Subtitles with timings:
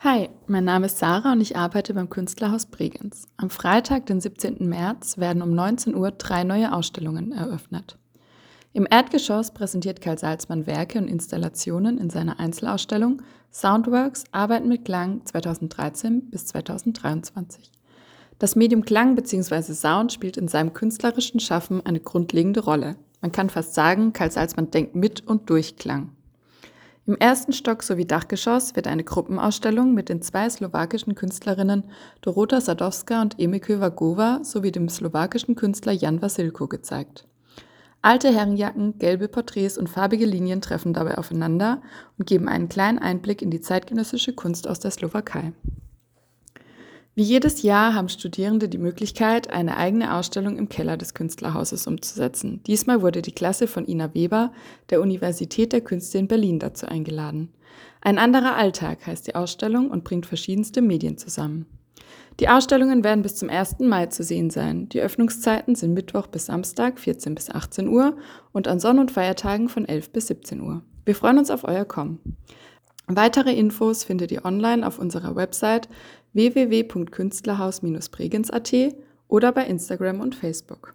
[0.00, 3.26] Hi, mein Name ist Sarah und ich arbeite beim Künstlerhaus Bregenz.
[3.36, 4.68] Am Freitag, den 17.
[4.68, 7.98] März, werden um 19 Uhr drei neue Ausstellungen eröffnet.
[8.72, 15.26] Im Erdgeschoss präsentiert Karl Salzmann Werke und Installationen in seiner Einzelausstellung Soundworks Arbeiten mit Klang
[15.26, 17.72] 2013 bis 2023.
[18.38, 19.74] Das Medium Klang bzw.
[19.74, 22.94] Sound spielt in seinem künstlerischen Schaffen eine grundlegende Rolle.
[23.20, 26.12] Man kann fast sagen, Karl Salzmann denkt mit und durch Klang.
[27.08, 31.84] Im ersten Stock sowie Dachgeschoss wird eine Gruppenausstellung mit den zwei slowakischen Künstlerinnen
[32.20, 37.26] Dorota Sadowska und Emike Wagova sowie dem slowakischen Künstler Jan Vasilko gezeigt.
[38.02, 41.80] Alte Herrenjacken, gelbe Porträts und farbige Linien treffen dabei aufeinander
[42.18, 45.54] und geben einen kleinen Einblick in die zeitgenössische Kunst aus der Slowakei.
[47.18, 52.60] Wie jedes Jahr haben Studierende die Möglichkeit, eine eigene Ausstellung im Keller des Künstlerhauses umzusetzen.
[52.68, 54.52] Diesmal wurde die Klasse von Ina Weber
[54.90, 57.48] der Universität der Künste in Berlin dazu eingeladen.
[58.00, 61.66] Ein anderer Alltag heißt die Ausstellung und bringt verschiedenste Medien zusammen.
[62.38, 63.80] Die Ausstellungen werden bis zum 1.
[63.80, 64.88] Mai zu sehen sein.
[64.88, 68.16] Die Öffnungszeiten sind Mittwoch bis Samstag 14 bis 18 Uhr
[68.52, 70.82] und an Sonn- und Feiertagen von 11 bis 17 Uhr.
[71.04, 72.20] Wir freuen uns auf euer Kommen.
[73.10, 75.88] Weitere Infos findet ihr online auf unserer Website
[76.34, 78.74] www.künstlerhaus-bregenz.at
[79.28, 80.92] oder bei Instagram und Facebook.